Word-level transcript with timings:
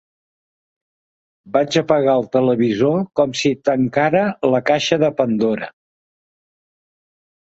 Vaig 1.57 1.75
apagar 1.81 2.15
el 2.21 2.23
televisor 2.35 3.03
com 3.19 3.35
si 3.41 3.51
tancara 3.69 4.23
la 4.55 4.63
caixa 4.71 4.99
de 5.05 5.11
Pandora. 5.21 5.69